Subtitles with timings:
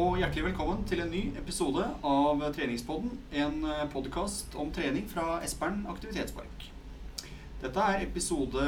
[0.00, 3.10] og hjertelig velkommen til en ny episode av Treningspodden.
[3.36, 6.62] En podkast om trening fra Espern aktivitetspark.
[7.60, 8.62] Dette er episode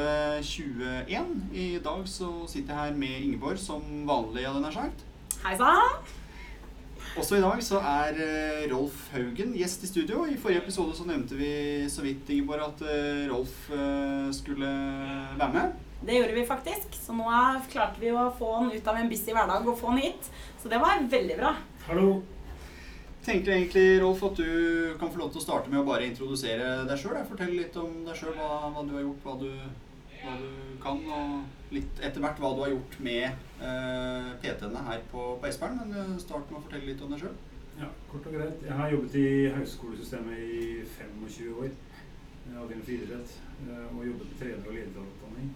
[0.45, 1.31] 21.
[1.57, 5.01] I dag så sitter jeg her med Ingeborg som vanlig, hadde jeg nær sagt.
[5.41, 6.11] Hei sann!
[7.17, 10.27] Også i dag så er eh, Rolf Haugen gjest i studio.
[10.29, 11.49] I forrige episode så nevnte vi
[11.89, 14.69] så vidt Ingeborg, at eh, Rolf eh, skulle
[15.39, 15.73] være med.
[16.05, 16.93] Det gjorde vi faktisk.
[16.93, 17.29] Så nå
[17.71, 20.29] klarte vi å få han ut av en busy hverdag og få han hit.
[20.59, 21.53] Så det var veldig bra.
[21.87, 22.21] Hallo.
[23.23, 26.83] Tenker egentlig, Rolf, at du kan få lov til å starte med å bare introdusere
[26.89, 27.21] deg sjøl.
[27.29, 29.47] Fortelle litt om deg sjøl, hva, hva, du har gjort, hva du,
[30.25, 30.49] hva du,
[30.83, 33.23] kan, og litt etter hvert hva du har gjort med
[33.63, 35.79] eh, PT-ene her på, på Espern.
[35.79, 37.39] Men eh, start med å fortelle litt om deg sjøl.
[37.79, 38.67] Ja, kort og greit.
[38.67, 40.63] Jeg har jobbet i høyskolesystemet i
[40.99, 41.71] 25 år.
[42.51, 43.37] Avdeling for idrett.
[43.63, 45.53] og jobbet med trener- og lederutdanning.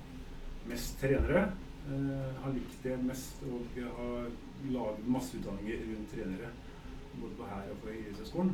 [0.68, 1.48] Mest trenere.
[1.88, 4.26] Uh, har likt det mest og har
[4.74, 6.50] laget masse utdanninger rundt trenere.
[7.22, 8.54] Både på her og på idrettshøyskolen.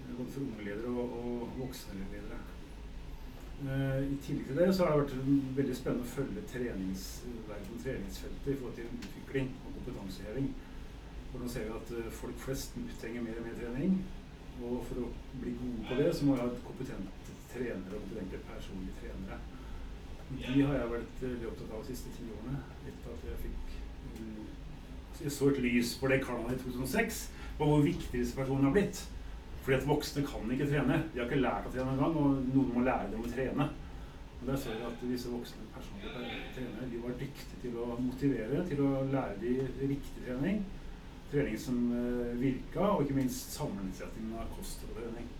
[0.00, 2.40] Uh, både for unge ledere og, og voksne ledere.
[3.64, 8.50] Uh, I tillegg til det så har det vært veldig spennende å følge treningsverden, treningsfeltet
[8.50, 10.50] i forhold til utvikling og kompetanseheving.
[11.30, 13.98] For nå ser vi at folk flest trenger mer og mer trening.
[14.62, 15.08] Og for å
[15.42, 19.40] bli gode på det, så må vi ha kompetente trenere og kompetente personlige trenere.
[20.32, 22.60] De har jeg vært veldig opptatt av de siste ti årene.
[22.88, 23.74] Etter at jeg fikk
[24.20, 24.46] um,
[25.20, 27.20] Jeg så et lys på det Canada i 2006,
[27.58, 29.02] på hvor viktig disse personene har blitt.
[29.64, 31.00] Fordi at voksne kan ikke trene.
[31.12, 33.68] De har ikke lært å trene engang, og noen må lære dem å trene.
[34.40, 38.64] Og der ser vi at disse voksne personlige trenere de var dyktige til å motivere,
[38.68, 40.60] til å lære de riktig trening.
[41.30, 45.32] Trening som uh, virka, og ikke minst sammensetningen av kost og trening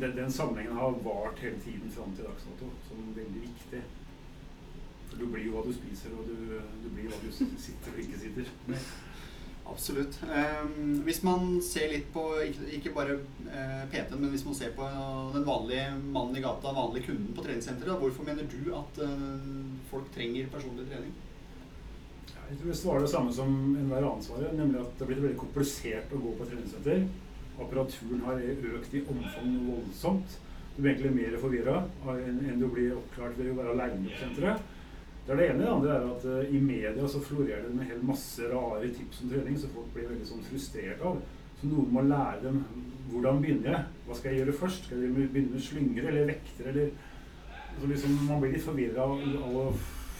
[0.00, 3.82] den, den, sammenhengen har vart hele tiden fram til dags dato som veldig viktig.
[5.10, 8.04] For du blir jo hva du spiser, og du, du blir hva du sitter og
[8.04, 8.52] ikke sitter.
[9.72, 10.16] Absolutt.
[10.26, 14.72] Um, hvis man ser litt på ikke, ikke bare uh, PT-en, men hvis man ser
[14.76, 19.02] på uh, den vanlige mannen i gata, vanlige kunden på treningssenteret, hvorfor mener du at
[19.04, 19.44] uh,
[19.92, 21.12] folk trenger personlig trening?
[22.50, 25.22] Jeg tror jeg svarer det samme som enhver annen svarer, nemlig at det har blitt
[25.22, 27.06] veldig komplisert å gå på treningssenter
[27.60, 28.40] apparaturen har
[28.76, 30.38] økt i omfang voldsomt.
[30.76, 31.82] Du blir egentlig mer forvirra
[32.16, 34.62] enn du blir oppklart ved å være aleine på senteret.
[35.26, 35.62] Det er det ene.
[35.62, 39.20] Det andre er at uh, i media så florerer det med helt masse rare tips
[39.22, 41.20] om trening, så folk blir veldig sånn frustrert av.
[41.60, 42.62] Så noen må lære dem
[43.12, 44.00] hvordan begynner jeg?
[44.06, 44.88] Hva skal jeg gjøre først?
[44.88, 46.70] Skal jeg begynne med slyngere eller vekter?
[46.72, 46.90] Eller
[47.78, 49.66] så liksom, Man blir litt forvirra av, av å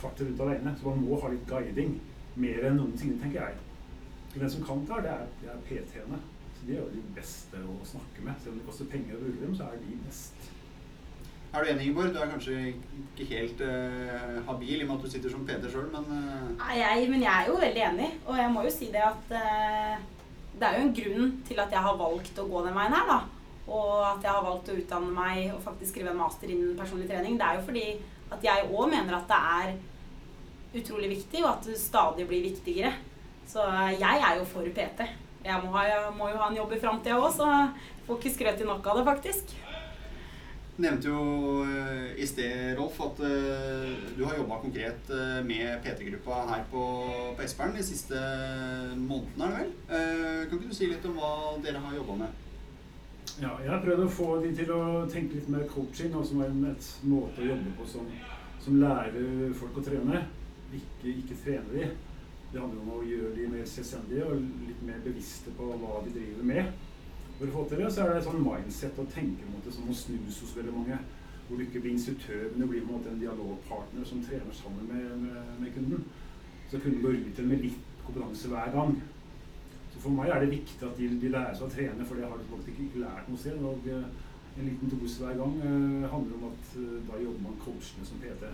[0.02, 0.74] farte rundt alene.
[0.78, 1.96] Så man må ha litt guiding.
[2.36, 3.58] Mer enn noensinne, tenker jeg.
[4.36, 6.20] Den som kan ta det, er, det er PT-ene
[6.66, 8.38] de er jo de beste å snakke med.
[8.42, 10.50] Selv om det koster penger å bruke dem, så er de best.
[11.52, 12.14] Er du enig, Ingeborg?
[12.14, 15.68] Du er kanskje ikke helt uh, habil i og med at du sitter som PT
[15.68, 16.46] sjøl, men uh...
[16.62, 18.08] Nei, jeg, men jeg er jo veldig enig.
[18.24, 20.06] Og jeg må jo si det at uh,
[20.56, 23.10] det er jo en grunn til at jeg har valgt å gå den veien her,
[23.10, 23.18] da.
[23.72, 27.10] Og at jeg har valgt å utdanne meg og faktisk skrive en master innen personlig
[27.10, 27.36] trening.
[27.40, 27.86] Det er jo fordi
[28.32, 29.74] at jeg òg mener at det er
[30.80, 32.94] utrolig viktig, og at det stadig blir viktigere.
[33.50, 33.66] Så
[33.98, 35.04] jeg er jo for PT
[35.44, 37.50] jeg må, ha, jeg må, jo ha en jobb i framtida òg, så
[38.06, 39.54] får ikke skrøt i nok av det, faktisk.
[40.72, 41.22] Du nevnte jo
[41.68, 46.84] uh, i sted, Rolf, at uh, du har jobba konkret uh, med PT-gruppa her på,
[47.36, 48.16] på Espern de siste
[48.96, 49.74] månedene, er det vel?
[50.48, 52.38] kan ikke du si litt om hva dere har jobba med?
[53.40, 54.82] Ja, jeg har prøvd å få de til å
[55.12, 58.08] tenke litt mer coaching, og som er en et måte å jobbe på som,
[58.64, 60.24] som lærer folk å trene,
[60.72, 61.90] ikke, ikke trene de.
[62.52, 66.10] Det handler om å gjøre de mer selvstendige og litt mer bevisste på hva de
[66.12, 66.72] driver med.
[67.38, 69.88] For å få til det, så er det et sånn mindset å tenke måte, som
[69.88, 70.98] å snus hos veldig mange.
[71.46, 74.58] Hvor du ikke blir instruktør, men du blir på en måte en dialogpartner som trener
[74.58, 76.04] sammen med, med, med kunden.
[76.70, 78.94] Så kunden går ut med litt kompetanse hver gang.
[79.94, 82.28] Så for meg er det viktig at de, de lærer seg å trene, for det
[82.28, 83.64] har de faktisk ikke lært noe sted.
[83.64, 84.06] Og uh,
[84.52, 88.20] en liten dose hver gang uh, handler om at uh, da jobber man coachende som
[88.20, 88.52] PT.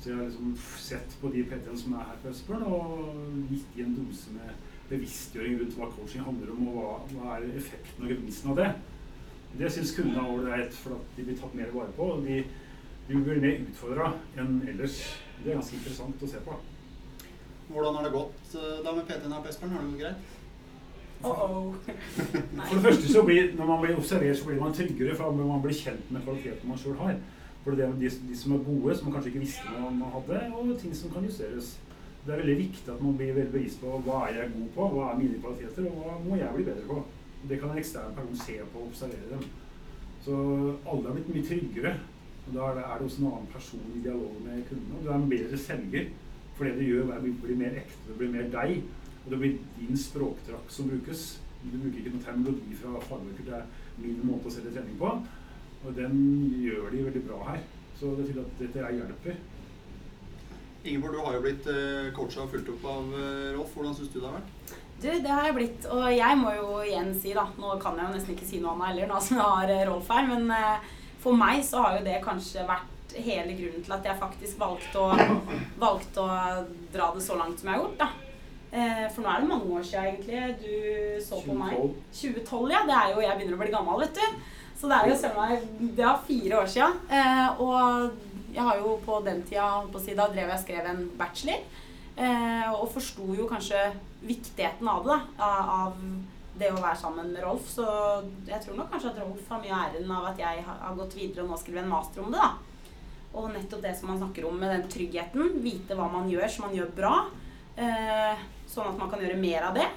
[0.00, 3.78] Så jeg har liksom sett på de PT-ene som er her på Østbjørn, og gitt
[3.78, 8.04] i en dose med bevisstgjøring rundt hva coaching handler om, og hva, hva er effekten
[8.04, 8.68] og gevinsten av det.
[9.56, 12.08] Det syns kundene er ålreit, for at de blir tatt mer vare på.
[12.16, 12.42] og de,
[13.08, 15.00] de blir mer utfordra enn ellers.
[15.42, 16.56] Det er ganske interessant å se på.
[17.66, 19.72] Hvordan har det gått eh, da med PT-en her på Espern?
[19.74, 20.34] Har det gått greit?
[21.24, 21.74] Uh -oh.
[22.68, 25.62] for det første så blir, Når man blir observert, så blir man tryggere, for man
[25.62, 27.16] blir kjent med kvaliteten man sjøl har.
[27.66, 30.40] For det er de, de, som er gode, som man kanskje ikke visste man hadde,
[30.54, 31.72] og ting som kan justeres.
[32.22, 34.86] Det er veldig viktig at man blir veldig bevisst på hva er jeg god på,
[34.92, 37.00] hva er mine kvaliteter, og hva må jeg bli bedre på.
[37.50, 39.42] Det kan en ekstern person se på og observere dem.
[40.26, 40.36] Så
[40.92, 41.92] alle er blitt mye tryggere.
[42.46, 45.00] Og da er det, er også en annen person i dialog med kundene.
[45.02, 46.06] Du er en bedre selger.
[46.56, 47.10] For det du gjør,
[47.42, 48.76] blir mer ekte, det blir mer deg.
[49.24, 51.24] Og det blir din språkdrakt som brukes.
[51.64, 53.50] Du bruker ikke noen terminologi fra fagbøker.
[53.50, 53.66] Det er
[53.98, 55.10] min måte å selge trening på.
[55.86, 56.16] Og den
[56.64, 57.60] gjør de veldig bra her.
[57.96, 59.36] Så det betyr at dette hjelper.
[60.86, 63.72] Ingeborg, du har jo blitt uh, coacha og fulgt opp av uh, Rolf.
[63.74, 64.74] Hvordan syns du det har vært?
[64.96, 65.86] Du, det har jeg blitt.
[65.94, 68.74] Og jeg må jo igjen si, da Nå kan jeg jo nesten ikke si noe
[68.74, 70.28] annet heller, nå som jeg har eh, Rolf her.
[70.30, 70.52] Men
[71.22, 75.00] for meg så har jo det kanskje vært hele grunnen til at jeg faktisk valgte
[75.00, 75.32] å,
[75.86, 76.38] valgte å
[76.92, 78.02] dra det så langt som jeg har gjort.
[78.02, 78.08] da.
[79.14, 81.78] for nå er det mange år siden egentlig du så på meg.
[82.12, 82.84] 2012, ja.
[82.86, 84.54] Det er jo Jeg begynner å bli gammel, vet du.
[84.76, 86.98] Så det er jo søren meg Det er fire år siden.
[87.58, 88.10] og
[88.56, 91.64] jeg har jo på den tida på si, Da drev jeg og skrev en bachelor.
[92.16, 93.82] Eh, og forsto jo kanskje
[94.24, 95.18] viktigheten av det.
[95.36, 95.50] da,
[95.82, 95.98] Av
[96.56, 97.68] det å være sammen med Rolf.
[97.68, 97.84] Så
[98.48, 101.44] jeg tror nok kanskje at Rolf har mye æren av at jeg har gått videre
[101.44, 102.40] og nå skriver en master om det.
[102.40, 102.54] da.
[103.36, 105.60] Og nettopp det som man snakker om med den tryggheten.
[105.60, 107.14] Vite hva man gjør som man gjør bra.
[107.76, 109.90] Eh, sånn at man kan gjøre mer av det.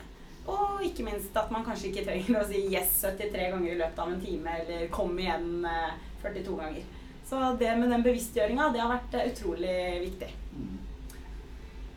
[0.50, 4.00] Og ikke minst at man kanskje ikke trenger å si 'yes' 73 ganger i løpet
[4.00, 5.68] av en time, eller 'kom igjen'
[6.22, 6.84] 42 ganger.
[7.30, 10.30] Så det med den bevisstgjøringa, det har vært eh, utrolig viktig.
[10.58, 10.78] Mm.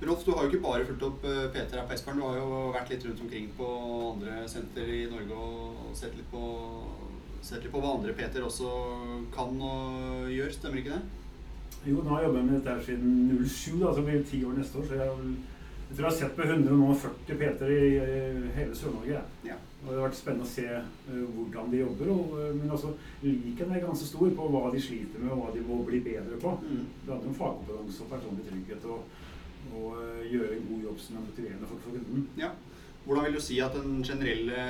[0.02, 2.18] Rolf, du har jo ikke bare fulgt opp eh, Peter her på Espern.
[2.20, 3.68] Du har jo vært litt rundt omkring på
[4.10, 6.42] andre senter i Norge og sett litt på,
[7.40, 8.68] sett litt på hva andre Peter også
[9.32, 10.52] kan og gjør.
[10.52, 11.02] Stemmer ikke det?
[11.86, 14.42] Jo, nå har jeg jobbet med dette her siden 07, da, så blir det ti
[14.46, 14.90] år neste år.
[14.90, 15.32] Så jeg,
[15.92, 17.88] jeg tror jeg har sett på 140 Peter i,
[18.56, 19.18] hele Sør-Norge.
[19.44, 19.56] Ja.
[19.82, 22.12] Og det har vært spennende å se uh, hvordan de jobber.
[22.14, 25.50] Og, uh, men også liken er ganske stor på hva de sliter med, og hva
[25.52, 26.54] de må bli bedre på.
[26.62, 26.86] Mm.
[27.02, 28.86] Det handler om fagkompetanse og personlig trygghet.
[28.88, 29.20] Og,
[29.74, 32.24] og uh, gjøre en god jobb som er motiverende for, for kunden.
[32.40, 32.50] Ja.
[33.02, 34.64] Hvordan vil du si at den generelle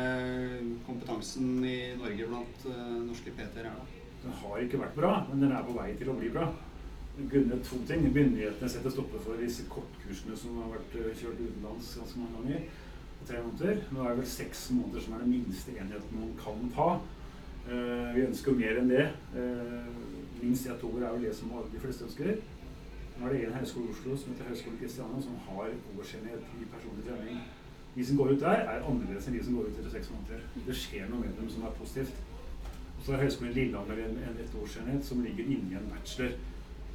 [0.89, 2.67] kompetansen i Norge blant
[3.05, 3.79] norske PT-er er?
[3.79, 4.07] da?
[4.25, 6.49] Den har ikke vært bra, men den er på vei til å bli bra.
[7.17, 8.07] Grunnet to ting.
[8.09, 12.63] Myndighetene setter stopper for disse kortkursene som har vært kjørt utenlands ganske mange ganger
[13.19, 13.83] på tre måneder.
[13.93, 16.89] Nå er det vel seks måneder som er den minste enheten man kan ta.
[17.69, 19.05] Uh, vi ønsker mer enn det.
[19.37, 19.93] Uh,
[20.41, 22.41] minst ett år er vel det som de fleste ønsker.
[23.19, 25.69] Nå er det en høyskole i Oslo som heter Høgskolen Kristiania, som har
[25.99, 27.43] årsenhet i personlig trening.
[27.93, 30.49] De som går ut der, er annerledes enn de som går ut etter seks måneder.
[30.65, 32.17] Det skjer noe med dem som er positivt.
[32.97, 36.33] Og så er Høgskolen Lillehammer en, en ettårsenhet som ligger inni en bachelor.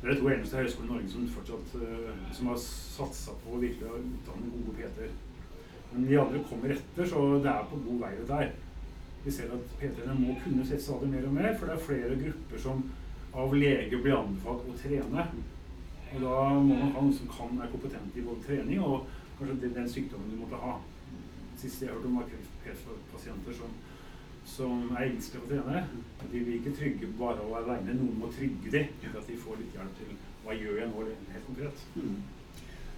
[0.01, 3.89] Det er to eneste høyskoler i Norge som fortsatt uh, som har satsa på virkelig
[3.89, 5.15] å utdanne gode PT-er.
[5.91, 8.51] Men de andre kommer etter, så det er på god vei, det der.
[9.25, 12.19] Vi ser at PT-ene må kunne sette stadig mer og mer, for det er flere
[12.21, 12.83] grupper som
[13.37, 15.25] av lege blir anbefalt å trene.
[16.13, 19.09] Og da må man ha noen som kan være kompetent i både trening og
[19.39, 20.77] kanskje den sykdommen du måtte ha.
[21.57, 22.29] Sist jeg hørte om, var
[22.63, 23.73] kreftpasienter som,
[24.47, 25.83] som er innstilt på å trene.
[26.23, 27.97] De blir ikke trygge bare å være aleine.
[27.99, 30.15] Noen må trygge dem, for at de får litt hjelp til
[30.45, 31.85] hva gjør jeg nå, helt konkret.
[31.99, 32.17] Mm.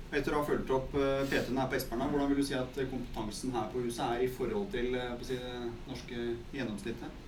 [0.09, 2.77] Etter å ha fulgt opp eh, PT-en her på Esperna, hvordan vil du si at
[2.79, 5.59] kompetansen her på huset er i forhold til eh, si, det
[5.89, 6.23] norske
[6.55, 7.19] gjennomsnittet?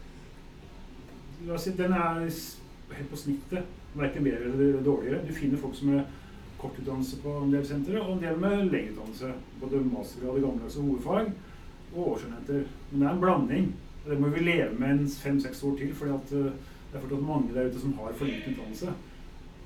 [1.45, 3.77] La oss si Den er helt på snittet.
[3.93, 5.21] Verken bedre eller dårligere.
[5.27, 6.07] Du finner folk som har
[6.61, 9.31] kortutdannelse på en del sentre, og en del med lengre utdannelse.
[9.61, 11.31] Både mastergrad i gammeldagse hovedfag
[11.95, 12.67] og årsenheter.
[12.91, 13.71] Men det er en blanding.
[14.05, 17.53] Det må vi leve med en fem-seks år til, for at det er fortsatt mange
[17.53, 18.93] der ute som har for liten utdannelse.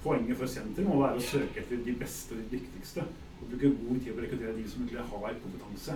[0.04, 3.06] Poenget for senteret må være å søke etter de beste og de dyktigste.
[3.39, 5.96] Og bruke god tid på å rekruttere de som egentlig har kompetanse.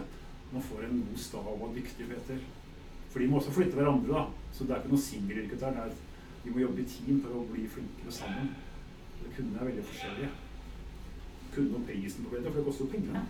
[0.54, 2.40] Man får en god stav av dyktige peter.
[3.10, 4.50] For de må også flytte hverandre, da.
[4.54, 5.78] Så det er ikke noe singelyrket der.
[5.84, 5.94] Er,
[6.44, 8.50] de må jobbe i team for å bli flinkere sammen.
[9.20, 10.32] Det kunne er veldig forskjellige.
[11.54, 13.30] Kunne noen prisen på bedre, for det koster jo penger.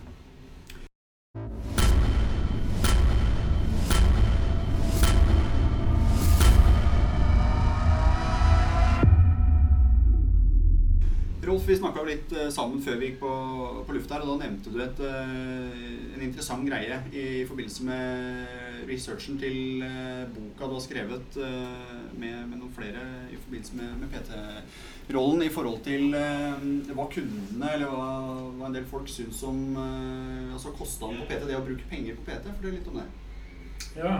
[11.70, 13.30] Vi snakka litt uh, sammen før vi gikk på,
[13.86, 18.86] på lufta her, og da nevnte du et, uh, en interessant greie i, forbindelse med
[18.88, 24.10] researchen til uh, boka du har skrevet med, med, noen flere i forbindelse med, med
[24.14, 26.16] PT-rollen, i forhold til
[26.96, 28.08] hva kundene eller hva,
[28.56, 32.26] hva, en del folk syns om altså kostnaden på PT, det å bruke penger på
[32.26, 32.50] PT.
[32.50, 33.06] Fortell litt om det.
[33.98, 34.16] Ja,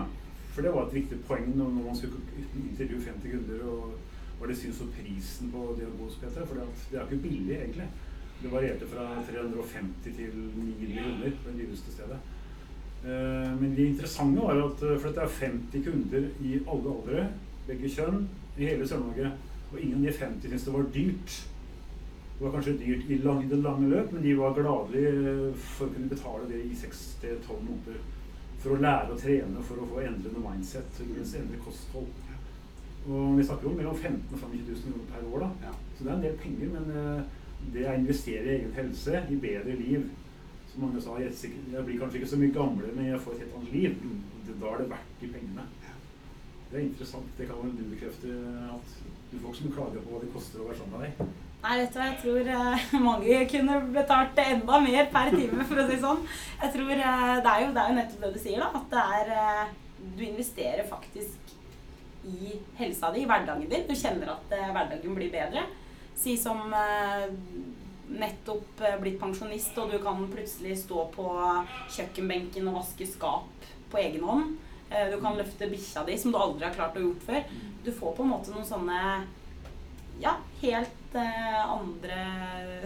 [0.55, 3.67] for det var et viktig poeng når man skulle intervjue 50 kunder.
[3.71, 4.10] og
[4.41, 6.37] hva det syns om prisen på det PT.
[6.49, 7.89] For det er ikke billig, egentlig.
[8.41, 12.21] Det varierte fra 350 til 900 kroner på det dyreste stedet.
[13.05, 17.27] Eh, men det interessante var at eh, for dette er 50 kunder i alle aldre,
[17.69, 18.25] begge kjønn,
[18.57, 19.33] i hele Sør-Norge.
[19.71, 21.37] Og ingen av de 50 syntes det var dyrt.
[22.39, 25.91] Det var kanskje dyrt i, lang, det lange løp, men de var gladelige eh, for
[25.91, 28.01] å kunne betale det i 6-12 måneder.
[28.65, 32.09] For å lære å trene, for å få endrende mindset, endre kosthold.
[33.09, 35.45] Og vi snakker om mellom 15 000 og 25 000 kroner per år.
[35.45, 35.69] da.
[35.69, 35.77] Ja.
[35.97, 36.91] Så det er en del penger, men
[37.75, 40.09] det er å investere i egen helse, i bedre liv,
[40.71, 41.33] Som mange sa, jeg,
[41.73, 43.97] jeg blir kanskje ikke så mye gamlere, men jeg får et helt annet liv.
[44.61, 45.65] Da er det verdt de pengene.
[46.71, 47.31] Det er interessant.
[47.39, 48.35] Det kan vel du bekrefte
[48.71, 48.93] at
[49.33, 51.33] du får ikke så mye klager på hva det koster å være sammen med deg.
[51.61, 55.83] Nei, vet du hva, jeg tror eh, mange kunne betalt enda mer per time, for
[55.83, 56.23] å si det sånn.
[56.63, 58.71] Jeg tror eh, det, er jo, det er jo nettopp det du sier, da.
[58.79, 61.50] At det er eh, Du investerer faktisk
[62.25, 63.87] i helsa di, i hverdagen din.
[63.89, 65.65] Du kjenner at eh, hverdagen blir bedre.
[66.17, 67.27] Si som eh,
[68.11, 71.29] nettopp eh, blitt pensjonist, og du kan plutselig stå på
[71.97, 74.57] kjøkkenbenken og vaske skap på egen hånd.
[74.91, 77.45] Du kan løfte bikkja di, som du aldri har klart å gjort før.
[77.85, 79.03] Du får på en måte noen sånne
[80.19, 80.33] ja,
[80.65, 82.17] helt andre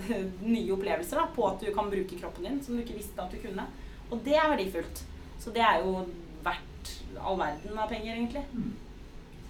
[0.44, 3.32] nye opplevelser da, på at du kan bruke kroppen din som du ikke visste at
[3.32, 3.64] du kunne.
[4.12, 5.00] Og det er verdifullt.
[5.40, 6.04] Så det er jo
[6.44, 6.92] verdt
[7.24, 8.44] all verden av penger, egentlig.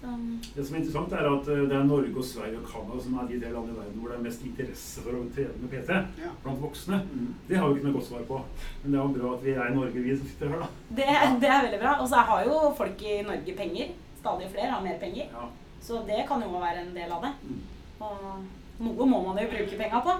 [0.05, 3.01] Så, Det som er interessant, er at eh, det er Norge, og Sverige og Canada
[3.03, 5.57] som er de del land i verden hvor det er mest interesse for å trene
[5.63, 5.89] med PT
[6.21, 6.31] Ja.
[6.43, 6.99] blant voksne.
[7.09, 7.27] Mm.
[7.49, 8.41] Det har vi ikke noe godt svar på.
[8.83, 10.67] Men det er bra at vi er i Norge, vi som sitter her, da.
[10.99, 11.07] det,
[11.41, 11.93] det er veldig bra.
[12.01, 13.95] Og så har jo folk i Norge penger.
[14.21, 15.25] Stadig flere har mer penger.
[15.33, 15.47] Ja.
[15.81, 17.33] Så det kan jo være en del av det.
[17.49, 17.63] Mm.
[18.05, 20.15] Og noe må man jo bruke penga på.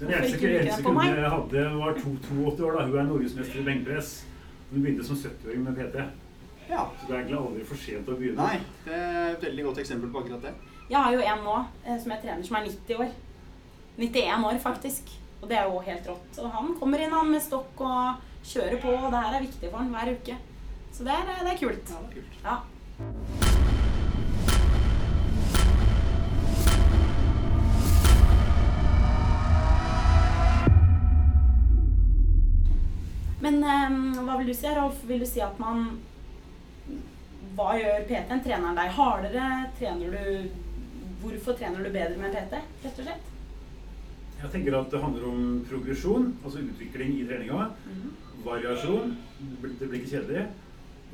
[0.00, 2.72] Den Hvorfor eneste, eneste den kunden jeg hadde, var to- 82 år.
[2.78, 2.86] da.
[2.86, 4.12] Hun er norgesmester i benkpress.
[4.72, 5.96] Hun begynte som 70-åring med PT.
[6.70, 6.86] Ja.
[7.00, 8.46] Så det er egentlig aldri for sent å begynne.
[8.46, 10.54] Nei, det er et veldig godt eksempel på akkurat det.
[10.90, 13.12] Jeg har jo en nå eh, som jeg trener som er 90 år.
[13.96, 15.14] 91 år, faktisk.
[15.40, 16.40] Og det er jo helt rått.
[16.42, 19.70] Og han kommer inn han med stokk og kjører på, og det her er viktig
[19.70, 20.36] for han hver uke.
[20.92, 21.90] Så det er, det er kult.
[21.90, 22.34] Ja, det er kult.
[22.44, 22.56] Ja.
[33.44, 35.00] Men eh, hva vil du si, Rolf?
[35.08, 35.88] Vil du si at man
[37.54, 38.42] Hva gjør PT-en?
[38.42, 39.48] Trener han deg hardere?
[39.78, 40.62] Trener du
[41.24, 43.28] Hvorfor trener du bedre med PT, rett og slett?
[44.42, 47.68] Jeg tenker at det handler om progresjon, altså utvikling i treninga.
[48.44, 49.14] Variasjon.
[49.38, 50.42] Det blir, det blir ikke kjedelig.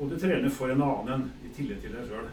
[0.01, 2.27] Og du trener for en annen i tillegg til deg sjøl.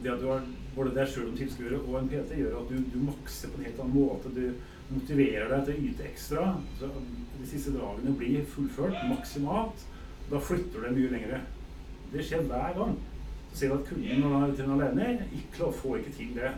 [0.00, 2.82] Det at du har både deg sjøl som tilskuere og en PT, gjør at du,
[2.90, 4.34] du makser på en helt annen måte.
[4.34, 6.48] Du motiverer deg til å yte ekstra.
[6.80, 9.86] Så de siste dagene blir fullført maksimalt.
[10.32, 11.46] Da flytter du deg mye lenger.
[12.10, 12.98] Det skjer hver gang.
[13.52, 16.52] Ser at kunden når han trener alene, ikke får ikke til det.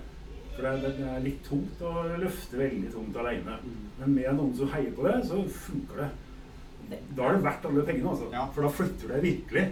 [0.52, 3.56] For det er, det er litt tungt å løfte veldig tungt alene.
[4.00, 6.10] Men med noen som heier på det, så funker det.
[7.16, 8.28] Da er det verdt alle pengene, altså.
[8.34, 8.44] Ja.
[8.52, 9.64] For da flytter deg virkelig.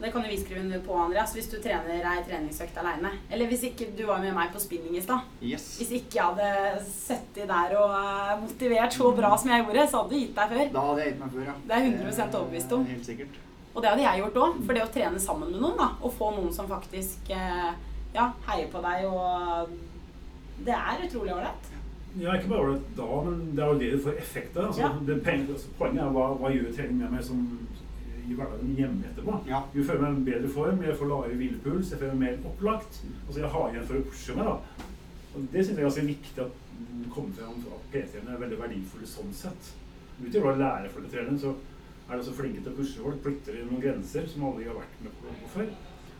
[0.00, 3.12] Det kan du vi skrive under på, Andreas, hvis du trener ei treningsøkt aleine.
[3.32, 5.30] Eller hvis ikke du var med meg på spinning i stad.
[5.40, 5.68] Yes.
[5.78, 10.02] Hvis ikke jeg hadde sittet der og eh, motivert så bra som jeg gjorde, så
[10.02, 10.64] hadde du gitt deg før.
[10.74, 11.56] Da hadde jeg gitt meg før, ja.
[11.70, 12.86] Det er 100% overbevist om.
[12.90, 13.38] Helt sikkert.
[13.74, 14.58] Og det hadde jeg gjort òg.
[14.66, 17.72] For det å trene sammen med noen, da, og få noen som faktisk eh,
[18.14, 19.72] ja, heier på deg og
[20.64, 21.70] Det er utrolig ålreit.
[22.14, 24.68] Ja, ikke bare ålreit da, men det er jo det du får effekt av.
[24.68, 24.92] Altså, Ja.
[25.50, 27.40] altså, poenget er hva, hva gjør trening med meg som
[28.24, 29.34] i hverdagen hjemme etterpå.
[29.50, 29.58] Ja.
[29.74, 33.00] Jo føler meg i bedre form, jeg får lavere hvilepuls, jeg føler meg mer opplagt.
[33.26, 34.86] Altså jeg har igjen for å pushe meg, da.
[35.34, 36.60] Og det synes jeg er ganske viktig at
[37.02, 39.72] det kommer frem at PT-ene er veldig verdifulle sånn sett.
[40.22, 41.52] Utover å lære folk å trene, så
[42.08, 44.76] er de så flinke til å pushe folk, flytter inn noen grenser som alle har
[44.76, 45.72] vært med på, på før.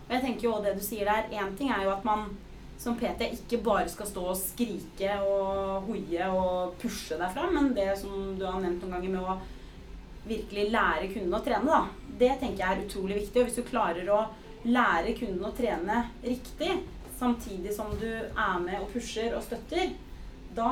[0.04, 2.28] Og jeg tenker jo også det du sier der, Én ting er jo at man
[2.80, 7.74] som PT ikke bare skal stå og skrike og hoie og pushe deg fram, men
[7.76, 9.36] det som du har nevnt noen ganger med å
[10.24, 13.40] virkelig lære kunden å trene, da, det tenker jeg er utrolig viktig.
[13.40, 14.24] Og hvis du klarer å
[14.64, 16.72] lære kunden å trene riktig,
[17.18, 19.92] samtidig som du er med og pusher og støtter,
[20.54, 20.70] da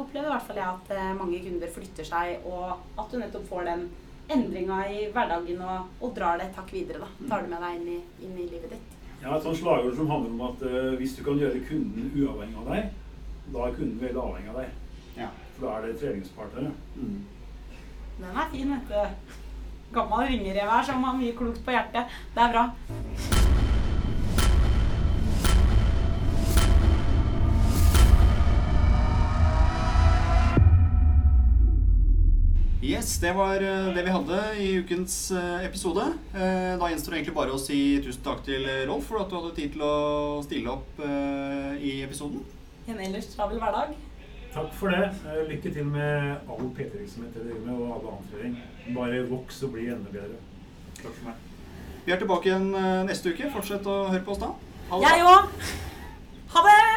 [0.00, 3.46] opplever i hvert fall jeg at eh, mange kunder flytter seg, og at du nettopp
[3.50, 3.84] får den
[4.32, 7.04] endringa i hverdagen og, og drar det et hakk videre.
[7.04, 7.28] da.
[7.28, 8.90] Tar det med deg inn i, inn i livet ditt.
[9.22, 12.58] Ja, et sånt slagord som handler om at uh, hvis du kan gjøre kunden uavhengig
[12.60, 12.90] av deg,
[13.54, 14.98] da er kunden veldig avhengig av deg.
[15.20, 15.30] Ja.
[15.54, 16.74] For da er det treningspartnere.
[16.96, 17.16] Mm.
[18.18, 19.32] Den er fin, vet du.
[19.94, 22.20] Gammel ringerev her som har mye klokt på hjertet.
[22.34, 22.68] Det er bra.
[32.84, 36.02] Yes, det var eh, det vi hadde i ukens eh, episode.
[36.36, 39.38] Eh, Da gjenstår det egentlig bare å si tusen takk til Rolf for at du
[39.38, 41.00] hadde tid til å stille opp
[41.80, 42.42] i episoden.
[42.84, 43.94] I en ellers travel hverdag.
[44.52, 45.08] Takk for det.
[45.48, 48.92] Lykke til med all PT-virksomhet dere driver med, og all annen trening.
[48.98, 50.36] Bare voks og bli enda bedre.
[51.00, 51.40] Takk for meg.
[52.04, 52.68] Vi er tilbake igjen
[53.08, 53.48] neste uke.
[53.54, 54.52] Fortsett å høre på oss da.
[54.92, 55.16] Ha det bra.
[55.16, 55.72] Jeg òg.
[56.54, 56.93] Ha det!